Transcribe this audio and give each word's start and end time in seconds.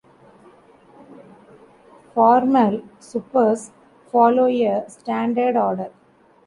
Formal 2.15 2.81
suppers 2.97 3.71
follow 4.11 4.47
a 4.47 4.83
standard 4.89 5.55
order. 5.55 5.91